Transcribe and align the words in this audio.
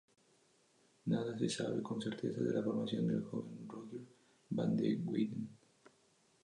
Nada 1.05 1.37
se 1.37 1.47
sabe 1.47 1.83
con 1.83 2.01
certeza 2.01 2.41
de 2.41 2.51
la 2.55 2.63
formación 2.63 3.05
del 3.07 3.21
joven 3.21 3.67
Rogier 3.69 4.01
van 4.49 4.75
der 4.75 4.97
Weyden. 5.05 5.47